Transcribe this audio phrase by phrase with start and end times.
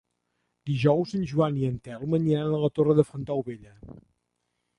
[0.69, 3.77] Dijous en Joan i en Telm aniran a la Torre de Fontaubella.